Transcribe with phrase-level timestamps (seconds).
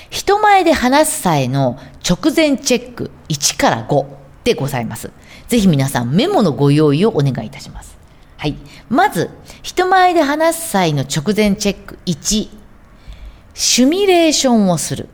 [0.10, 4.18] 人前で話す際の直前チェック1から5。
[4.50, 5.12] でございます。
[5.48, 7.98] ぜひ皆さんメモのご用意をお願いいたします。
[8.38, 8.56] はい。
[8.90, 9.30] まず、
[9.62, 12.50] 人前で話す際の直前チェック1、
[13.54, 15.10] シミュレーションをする。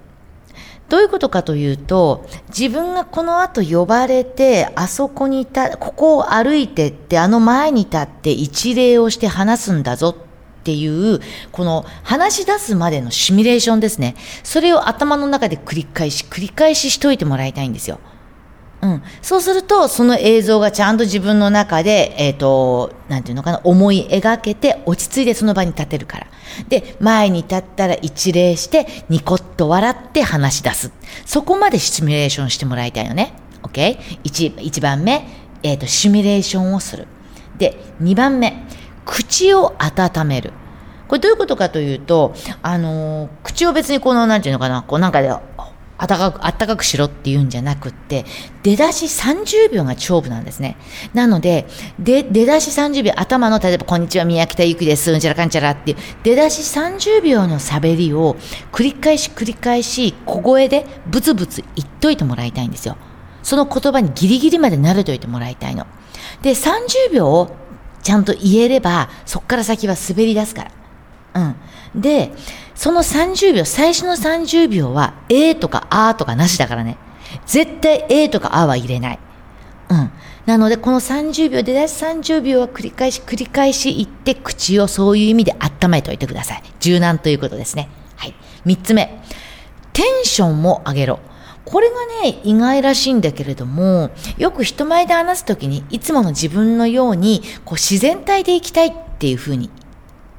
[0.87, 11.19] どういうことかというと、自分がこの後呼ばれて、あそこにいた、ここを歩いてって、あの前に立って一礼をして話すんだぞっていう、
[11.51, 14.15] この話し出すまでのシミュレーションですね。
[14.43, 17.99] それを頭の中で繰り返し、繰り返ししといてもらいたいんですよ。
[18.85, 19.03] うん。
[19.23, 26.27] そうすると、その映像がちゃんと自分の中で、えっ、ー、と、なんていうのかな、思い描けて、落ち着いてその場に立てるから。
[26.69, 30.91] で、前に立ったら一礼して、ニコッと笑って話し出す。
[31.25, 33.33] そこまでシミュレーションしてもらいたいのね。
[33.63, 33.97] OK?
[34.23, 35.27] 一、一番目、
[35.63, 37.07] えっ、ー、と、シミュレーションをする。
[37.57, 38.53] で、二番目、
[39.03, 40.53] 口を温める。
[41.07, 45.31] これどういうことかというと、あのー、口を別にこの、なんていうのかな、こうなんかで、
[45.97, 48.25] あったかく、あったかくしろっていうんじゃなくって、
[48.63, 50.75] 出だし30秒が勝負なんですね。
[51.13, 51.67] なので、
[51.99, 58.35] で、出だし30秒、頭の、例えば、こんにちは、宮北ゆきです、うんちゃらかんちゃらっていう、出だし30秒の喋りを
[58.73, 62.97] 繰り返し繰り返し、小声でブツブツ言っといてもらいたいんですよ。
[63.41, 65.87] その言葉にギリギリまで慣れといてもらいたいの。
[66.41, 67.55] で、30秒を
[68.01, 71.41] ちゃんと言えれば、そっから先は滑り出すから。
[71.41, 71.55] うん。
[71.95, 72.31] で、
[72.75, 76.97] その30秒、最初の30秒は、えーとかあーとかなしだからね。
[77.45, 79.19] 絶対えーとかあーは入れない。
[79.89, 80.11] うん。
[80.45, 86.63] なので、この30秒、出だし30秒は繰り返し繰り返し言って、口をそういう意味で温めておいてください。
[86.79, 87.89] 柔軟ということですね。
[88.15, 88.35] はい。
[88.65, 89.21] 3つ目。
[89.93, 91.19] テンションも上げろ。
[91.63, 99.71] これがね、意外らしいんだけれども、よく人前で話すときに、いつもの自分のように、こう自然体でいきたいっていうふうに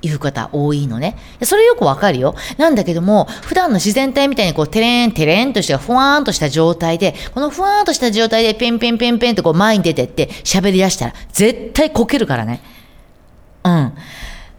[0.07, 1.17] いう方多いのね。
[1.43, 2.35] それよくわかるよ。
[2.59, 12.61] なんだけども、普段の自然体みたいにこう、テレン、テレンとしたふわーんとした状態で、このふわーんとした状態でペンペンペンペンとこう前に出てって喋り出したら、絶対こけるからね。
[13.65, 13.93] うん。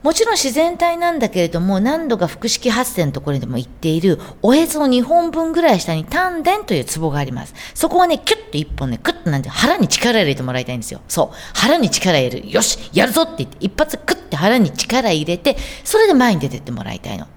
[0.07, 7.53] もちろん自然体なんだけれども、何度か腹式発声のところでも言っている、おへその2本分ぐらい下に丹田というツボがあります。
[7.73, 11.01] そこはね、キュッと1本ね、クッとなんて腹に力入れてもらいたいんですよ。
[11.09, 11.35] そう。
[11.53, 12.49] 腹に力入れる。
[12.49, 17.27] よしやるぞって言って、一発クッて腹に力入れて、それで前に出てってもらいたいの。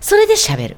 [0.00, 0.76] それで喋る。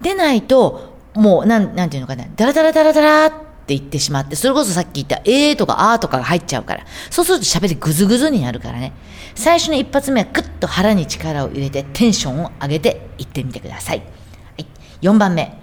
[0.00, 3.32] でないと、もう、なん、なんていうのかな、ダラダラダラダラっ
[3.66, 8.92] って言ってしまって、それこそさっき言ったえーとかあーとかが入っちゃうから、そうすると喋りぐずぐずになるからね。
[9.34, 13.98] 最初の一発目はクッと腹に力を入れてテンションを上げていってみてください。
[13.98, 14.04] は
[14.58, 14.66] い、
[15.02, 15.60] 4番目。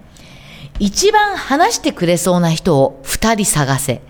[0.79, 4.01] 一番話してくれそうな人を2人探せ。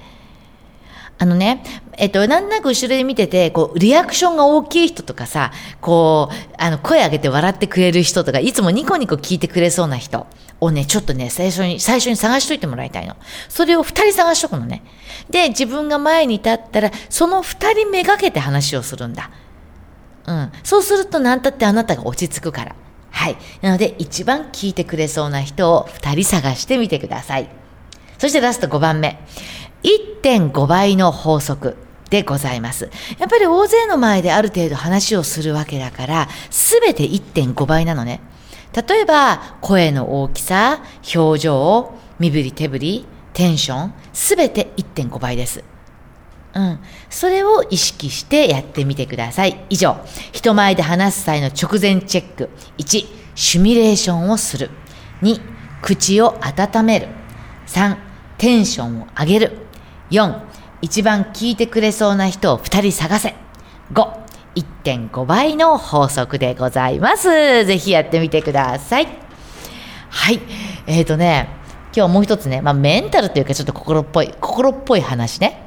[1.19, 1.63] あのね、
[1.97, 5.51] えっと、なんなく後ろで見てて、こう、リアクションが大きい人とかさ、
[5.81, 10.27] こう、あの、声上げて笑ってくれる人とか、いつもニコニコ聞いてくれそうな人
[10.59, 13.15] をね、ちょっとね、最初に、最初に探しといてもらいたいの。
[13.49, 14.83] それを二人探しとくのね。
[15.29, 19.29] で、自分が前に立ったら、その二人めがけて話をするんだ。
[20.25, 20.51] うん。
[20.63, 22.75] そうすると、なんたってあなたが落ち着くから。
[23.11, 23.37] はい。
[23.61, 27.49] なので、一番聞いてくれそうな人を二人探してみてください。
[28.17, 29.19] そしてラスト5番目。
[29.83, 31.75] 1.5倍の法則
[32.13, 32.91] でございます。
[33.17, 38.19] やっぱり大勢の前である程度話をするわけだから、すべて1.5倍なのね。
[38.87, 40.83] 例えば、声の大きさ、
[41.15, 45.63] 表情、身振り手振り、テンション、すべて1.5倍です。
[46.53, 46.79] うん。
[47.09, 49.65] それを意識してやってみてください。
[49.71, 49.97] 以上。
[50.31, 52.51] 人前で話す際の直前チェック。
[52.77, 54.69] 1、シミュレーションをする。
[55.23, 55.41] 2、
[55.81, 57.07] 口を温める。
[57.65, 57.97] 3、
[58.37, 59.57] テンションを上げる。
[60.11, 60.52] 4、
[60.83, 63.35] 一番聞いてくれそうな人を2人探せ。
[63.93, 64.17] 5、
[64.83, 67.63] 1.5倍の法則でございます。
[67.63, 69.07] ぜひやってみてください。
[70.09, 70.41] はい。
[70.85, 71.47] えっ、ー、とね、
[71.95, 75.63] 今日もう一つね、まあメンタルというかちょっと心っぽい、心っぽい話ね。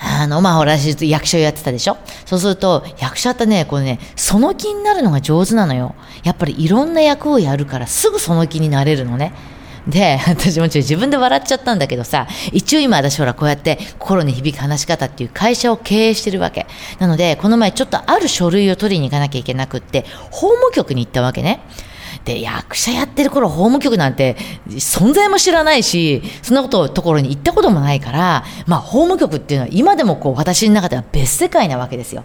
[0.00, 1.96] あの、まあ、ほら、役者をやってたでしょ？
[2.24, 5.94] そうすると、役者ってね、これね、その気になるのが上手なのよ。
[6.24, 9.32] やっぱりいろんな役をやるから、すぐその気になれるのね。
[9.86, 16.66] で、私もちろん自分で笑っちゃったんだけどさ、一応今私ほらこうやって心に響く話し方っていう会社を経営してるわけ。
[16.98, 21.60] なので、この前ちょっとある書類を取りに行かなきゃいけなくって、法務局に行ったわけね。
[22.24, 24.36] で、役者やってる頃、法務局なんて
[24.68, 32.24] 存在も知らないし、そんなことところに行ったこともないから、まあ、法務局っていうのは今でもこう、私の中では別世界なわけですよ。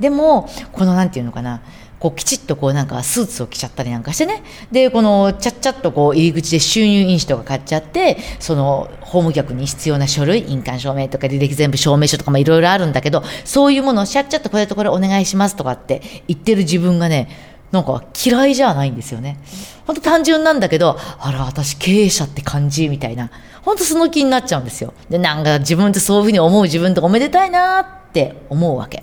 [0.00, 1.60] でも、このなんていうのかな、
[2.06, 4.44] こうきちっとこうなんかスーツを着ちゃったりなんかしてね。
[4.70, 17.28] で、このちゃっちゃっとこう入り口で収入印紙とか買っちゃって、その法務局に必要な書類、印鑑証明とか履歴全部証明書とかもいろいろあるんだけど、そういうものをしゃっちゃっとこれとこれお願いしますとかって言ってる自分がね、
[17.72, 19.38] なんか嫌いじゃないんですよね。
[19.84, 23.30] ほんと単純なんだけど、あら、私経営者って感じみたいな。
[23.62, 24.94] ほんとその気になっちゃうんですよ。
[25.10, 29.02] で、なんか自分ってそういうふうに思う自分とかおめでたいなって思うわけ。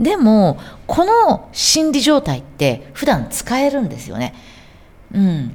[0.00, 4.34] でも、この心理状態って普段使えるんですよね。
[5.14, 5.52] うん。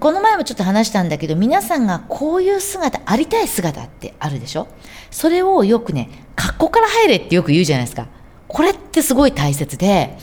[0.00, 4.66] この前もちょっと話したんだけど、皆さんがこういう姿、ありたい姿ってあるでしょ？
[5.10, 8.08] それをよくね、格好から入れってよく言うじゃないですか。
[8.48, 10.18] これってすごい大切で、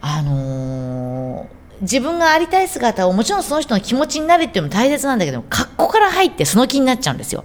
[0.00, 7.44] あのー、自分がありたい姿をもちろんその人の気持ちになるっていうのも大切なんだけど、格好から入ってその気になっちゃうんですよ。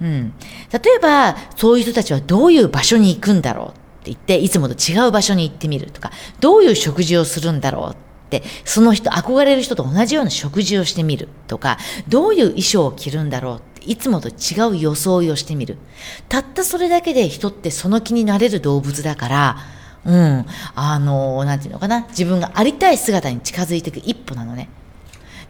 [0.00, 0.32] うん。
[0.70, 3.81] 例えば、そういう人たちはどういう場所に行くんだろう？
[4.02, 6.10] って言って、いつもと違う場所に行ってみるとか、
[6.40, 7.96] どういう食事をするんだろうっ
[8.30, 11.78] て、その人、憧れる人と同じような食事をしてみるとか、
[12.08, 15.78] どういう衣装を着るんだろうって、いつもと違う装いをしてみる。
[16.28, 19.56] たったそれだけで人ってその気になれる動物だから、
[20.04, 20.46] うん。
[20.74, 22.06] あの、なんていうのかな。
[22.08, 24.68] 自分がありたい姿に近づいていく一歩なのね。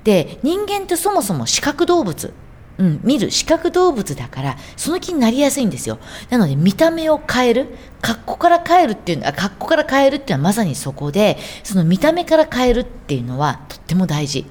[0.05, 2.35] で、人間ってそもそも視覚動物。
[2.83, 6.01] うん、見る視覚動物だから、その気になりやすいんですよ。
[6.31, 7.69] なので、見た目を変える、
[8.01, 14.47] 格好から変えるっていうのは、格好から変えるっていうのはまさにそこで、その見た目から変えるっていうのはとっても大事。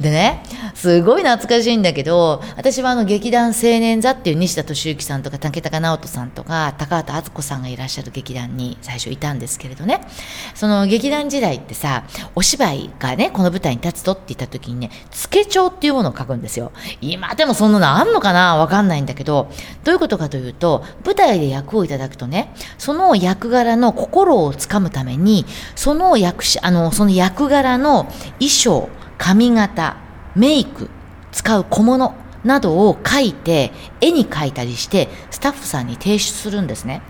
[0.00, 0.42] でね、
[0.74, 10.00] すごい懐かしいんだけど、私はあの劇団青年座っていう西田敏行さんとか竹高直人さんとか高畑敦子さんがいらっしゃる劇団に最初いたんですけれどね、
[10.54, 12.04] その劇団時代ってさ、
[12.34, 16.72] お芝居がね、この舞台に立つとって言った時にね、付帳っていうものを書くんですよ。
[17.02, 18.56] 今でもそんなのあんのかな？
[18.56, 19.50] わかんないんだけど、
[19.84, 25.44] どういうことかというと、舞台で役をいただくとね、その役柄の心をつかむために、
[25.76, 28.04] その役、あの、その役柄の
[28.38, 28.88] 衣装、
[29.20, 29.98] 髪型、
[30.34, 30.88] メイク、
[31.30, 37.02] 使う小物などを描いて、絵に描いたりして、スタッフさんに提出するんですね。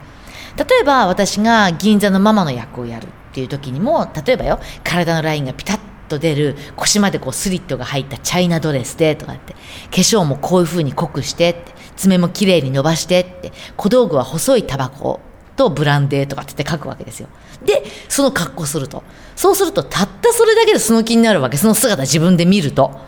[0.56, 9.58] 例えば私が銀座のママの役をやるっていう時にも、例えばよ、体のラインがピタッと出る、腰までこうスリットが入ったチャイナドレスでとかって、化
[9.92, 15.20] 粧もこういう風に濃くしてって、爪も綺麗に伸ばしてって、小道具は細いタバコ
[15.60, 17.28] とブランデーとかってって書くわけですよ。
[17.66, 19.02] で、その格好すると。
[19.36, 21.58] そうすると、たったそれだけでその気になるわけ。
[21.58, 22.98] その姿自分で見ると。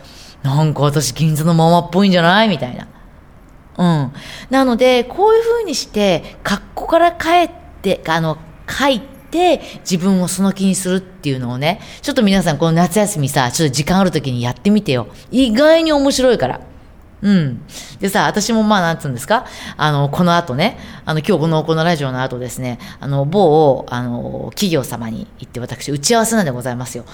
[0.42, 2.48] なんか私銀座のママっぽいんじゃない？
[2.48, 2.88] みたいな。
[3.78, 4.12] うん。
[4.50, 8.36] なので、こういう風にして、格好から帰って、あの、
[8.68, 15.06] 書いて、自分をその気にするっていうのをね、ちょっと皆さんこの夏休みさ、ちょっと時間ある時にやってみてよ。
[15.30, 16.60] 意外に面白いから。
[17.22, 17.62] うん。
[18.00, 27.04] でさ、私もまあ、なんつうんですか、あの、この後ね、あの、今日この、このラジオの後ですね、あの、某、あの、企業様に行って私、打ち合わせなんでございますよ。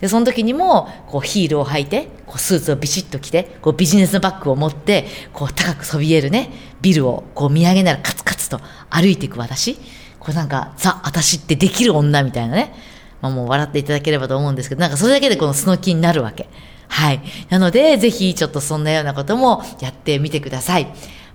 [0.00, 9.74] で、その時にも、こう、ヒールを履いて、こう、スーツをビシッと着て、こう、ビジネスバッグを持って、こう、高くそびえるね、ビルを、こう、見上げながらカツカツと歩いていく私。
[10.18, 12.72] こう、なんか、ザ、私ってできる女みたいなね。
[13.20, 16.48] まあ、もう笑っていただければと思うんですけど、なんかそれだけでこのその気になるわけ。
[16.88, 17.20] はい。
[17.48, 20.88] なので、ぜひちょっとそんなようなこともやってみてください。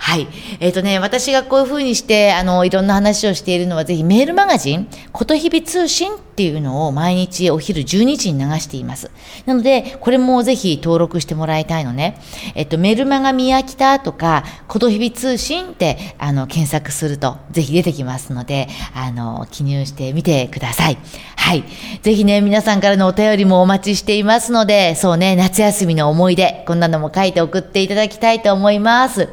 [0.04, 0.28] はい。
[0.60, 9.12] えっ、ー、とね、私がこういう風にして、あの、いろんな話をしているのは、ぜひメールマガジン、ことひび通信っていうのを毎日お昼12時に流しています。
[9.46, 12.20] なので、これもぜひ登録してもらいたいのね。
[12.54, 20.98] えっ、と、メルマガ宮北とか、ことひび通信って、あの、検索すると、ぜひ出てきますので、あの、記入してみてください。
[21.38, 21.64] はい。
[22.02, 29.30] ぜひね、皆さんからのお便りもお待ちしていますので、そうね、夏休みの思い出、こんなのも書いて送っていただきたいと思います。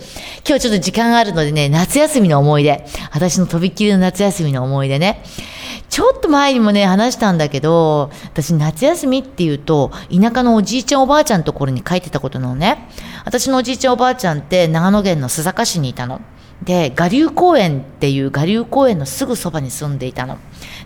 [0.46, 2.84] 今日ちょっと時間があるのでね、夏休みの思い出。
[3.12, 5.24] 私のとびっきりの夏休みの思い出ね。
[5.88, 12.88] ちょっと前にもね、話したんだけど、私夏休みっていうと、田舎のおじいちゃんおばあちゃんのところに帰ってたことなのね。
[13.24, 16.20] 私のおじいちゃんおばあちゃんって長野県の須坂市にいたの。
[16.62, 20.36] で、我流公園っていう我流公園のすぐそばに住んでいたの。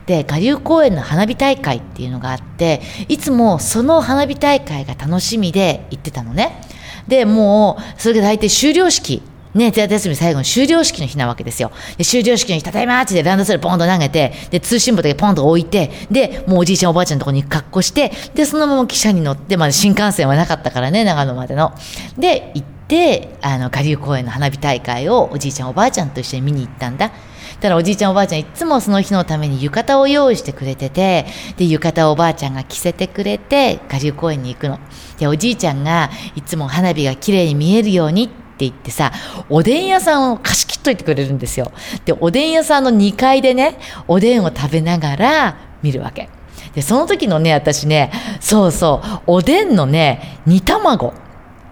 [0.07, 6.63] で、我流公園の花火大会っていうのがあって、いつもその花火大会が楽しみで行ってたのね。
[7.09, 9.23] で、もう、それが大体終了式
[9.55, 11.71] ね、夏休み最後の終了式の日なわけですよ。
[11.97, 21.73] で終了式の日、ただいまーってランドセルポンと投げて、で、通信簿だけポンと置いて、で、もうおじいちゃんおばあちゃんのとこに格好して、で、そのまま汽車に乗って、まだ新幹線はなかったからね、長野までの。
[22.19, 27.13] で、行って、あの、下流公園の花火大会をおじいちゃんおばあちゃんと一緒に見に行ったんだ。
[27.61, 34.81] ただおじいちゃんおばあちゃんいつもその日のために浴衣を用意してくれてて、で、浴衣をおばあちゃんが着せてくれて、下流公園に行くの。
[35.19, 39.13] で、おじいちゃんがいつも花火が綺麗に見えるようにって言ってさ、
[39.49, 41.73] おでん屋さんを貸し切っといてくれるんですよ。
[42.05, 46.29] で、おでん屋さんの2階でね、おでんを食べながら見るわけ。
[46.75, 51.15] で、その時のね、私ね、そうそう、おでんのね、煮卵。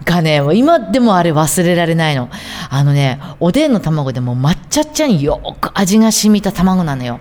[0.03, 2.29] がね、今でもあれ忘れられないの。
[2.69, 7.19] あのね、おでんの卵でも抹茶っちゃによく味が染みた卵なのよ。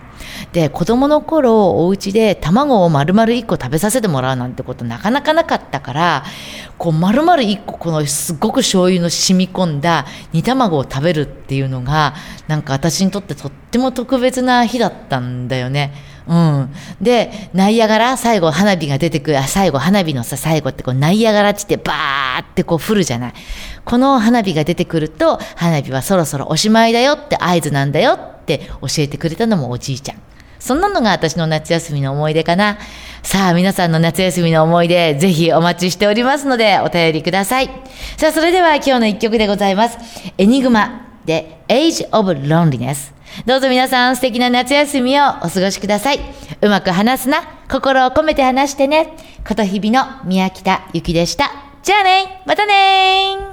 [0.52, 6.24] で、子供の頃、お家で卵を丸々1個食べさせてもらうなんてことなかなかなかったから、
[6.82, 12.14] こう丸々1個このすごく醤油の染み込んだ煮卵を食べるっていうのが、
[12.48, 15.94] なんか私にとってとっても特別な日だったんだよね。
[16.26, 16.74] うん。
[17.00, 23.34] で、ナイアガラ、最後花火が出てくる、最後花火のさ、最後ってこうナイアガラって言ってバーってこう降るじゃない。
[23.84, 30.16] この花火が出てくると、花火はそろそろおしまいだよって合図なんだよって教えてくれたのもおじいちゃん。
[30.58, 32.78] そんなのが私の夏休みの思い出かな。
[33.22, 37.70] さあ、皆さんの夏休みの思い出、ぜひお待ちしておりますので、お便りください。
[38.16, 39.98] さあ、それでは今日の一曲でございます。
[40.36, 43.12] エニグマで Age of Loneliness。
[43.46, 46.20] どうぞ皆さん素敵な夏休みをお過ごしください。
[46.60, 47.42] うまく話すな。
[47.70, 49.16] 心を込めて話してね。
[49.46, 51.50] ことひびの宮北ゆきでした。
[51.82, 53.51] じゃあねまたね